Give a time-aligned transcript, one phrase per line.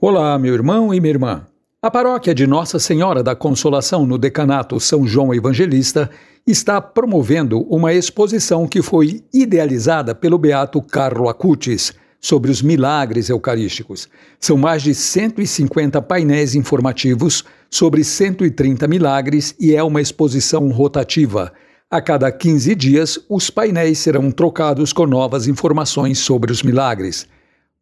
[0.00, 1.44] Olá, meu irmão e minha irmã.
[1.82, 6.08] A paróquia de Nossa Senhora da Consolação no Decanato São João Evangelista
[6.46, 14.08] está promovendo uma exposição que foi idealizada pelo beato Carlo Acutis sobre os milagres eucarísticos.
[14.38, 21.52] São mais de 150 painéis informativos sobre 130 milagres e é uma exposição rotativa.
[21.90, 27.26] A cada 15 dias, os painéis serão trocados com novas informações sobre os milagres.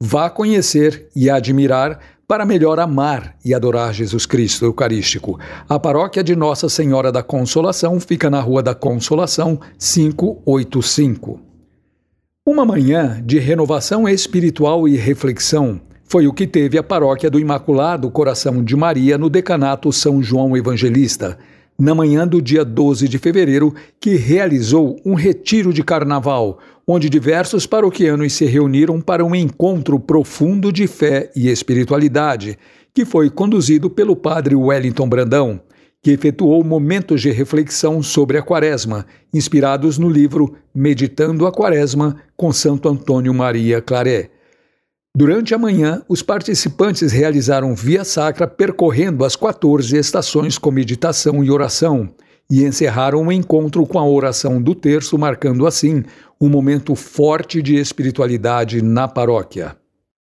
[0.00, 5.38] Vá conhecer e admirar para melhor amar e adorar Jesus Cristo Eucarístico.
[5.66, 11.40] A paróquia de Nossa Senhora da Consolação fica na Rua da Consolação, 585.
[12.44, 18.10] Uma manhã de renovação espiritual e reflexão foi o que teve a paróquia do Imaculado
[18.10, 21.38] Coração de Maria no decanato São João Evangelista
[21.78, 27.66] na manhã do dia 12 de fevereiro, que realizou um retiro de carnaval, onde diversos
[27.66, 32.58] paroquianos se reuniram para um encontro profundo de fé e espiritualidade,
[32.94, 35.60] que foi conduzido pelo padre Wellington Brandão,
[36.02, 42.52] que efetuou momentos de reflexão sobre a Quaresma, inspirados no livro Meditando a Quaresma, com
[42.52, 44.30] Santo Antônio Maria Claret.
[45.18, 51.50] Durante a manhã, os participantes realizaram via sacra percorrendo as 14 estações com meditação e
[51.50, 52.10] oração
[52.50, 56.04] e encerraram o encontro com a oração do terço, marcando assim
[56.38, 59.74] um momento forte de espiritualidade na paróquia.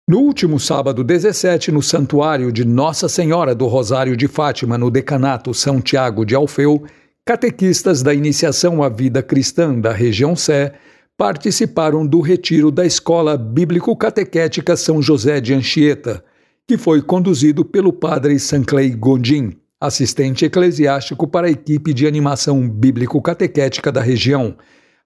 [0.07, 5.53] No último sábado 17, no santuário de Nossa Senhora do Rosário de Fátima, no decanato
[5.53, 6.85] São Tiago de Alfeu,
[7.25, 10.71] catequistas da iniciação à vida cristã da região Sé
[11.17, 16.23] participaram do retiro da Escola Bíblico-Catequética São José de Anchieta,
[16.67, 23.91] que foi conduzido pelo padre Sanclay Gondim, assistente eclesiástico para a equipe de animação bíblico-catequética
[23.91, 24.55] da região.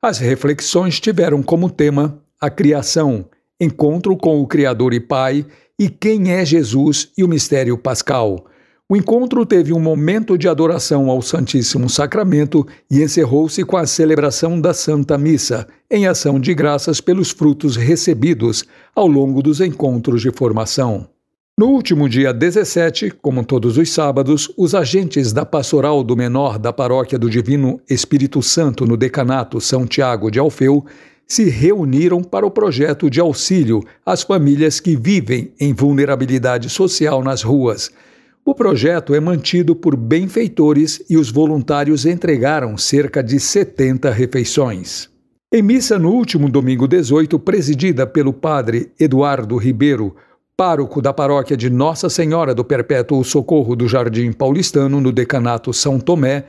[0.01, 3.25] As reflexões tiveram como tema a criação,
[3.59, 5.45] encontro com o Criador e Pai
[5.77, 8.45] e quem é Jesus e o mistério pascal.
[8.91, 14.59] O encontro teve um momento de adoração ao Santíssimo Sacramento e encerrou-se com a celebração
[14.59, 20.31] da Santa Missa, em ação de graças pelos frutos recebidos ao longo dos encontros de
[20.31, 21.07] formação.
[21.55, 26.73] No último dia 17, como todos os sábados, os agentes da Pastoral do Menor da
[26.73, 30.83] Paróquia do Divino Espírito Santo no Decanato São Tiago de Alfeu
[31.27, 37.43] se reuniram para o projeto de auxílio às famílias que vivem em vulnerabilidade social nas
[37.43, 37.91] ruas
[38.49, 45.07] o projeto é mantido por benfeitores e os voluntários entregaram cerca de 70 refeições.
[45.53, 50.15] Em missa no último domingo 18, presidida pelo padre Eduardo Ribeiro,
[50.57, 55.99] pároco da paróquia de Nossa Senhora do Perpétuo Socorro do Jardim Paulistano, no decanato São
[55.99, 56.45] Tomé,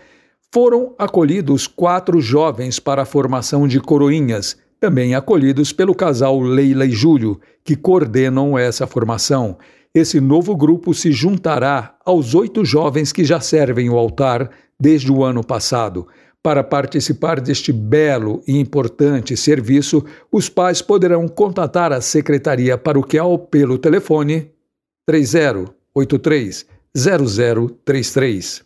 [0.51, 6.93] foram acolhidos quatro jovens para a formação de coroinhas, também acolhidos pelo casal Leila e
[6.93, 9.59] Júlio, que coordenam essa formação
[9.95, 15.25] esse novo grupo se juntará aos oito jovens que já servem o altar desde o
[15.25, 16.07] ano passado.
[16.43, 20.03] Para participar deste belo e importante serviço,
[20.33, 24.51] os pais poderão contatar a Secretaria Paroquial pelo telefone
[25.07, 28.65] 3083 0033.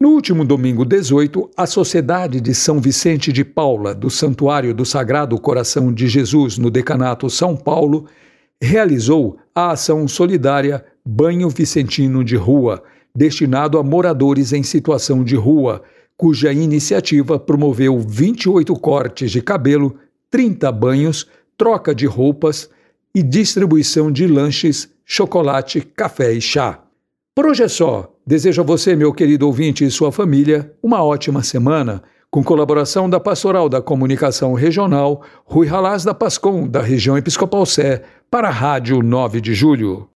[0.00, 5.38] No último domingo 18, a Sociedade de São Vicente de Paula, do Santuário do Sagrado
[5.40, 8.06] Coração de Jesus, no Decanato São Paulo,
[8.64, 12.82] realizou a ação solidária Banho Vicentino de Rua,
[13.14, 15.82] destinado a moradores em situação de rua,
[16.16, 19.96] cuja iniciativa promoveu 28 cortes de cabelo,
[20.30, 22.68] 30 banhos, troca de roupas
[23.14, 26.82] e distribuição de lanches, chocolate, café e chá.
[27.34, 28.12] Por hoje é só.
[28.26, 32.02] Desejo a você, meu querido ouvinte e sua família, uma ótima semana
[32.34, 38.02] com colaboração da Pastoral da Comunicação Regional, Rui Ralaz da Pascom, da região Episcopal Sé,
[38.28, 40.08] para a Rádio 9 de Julho.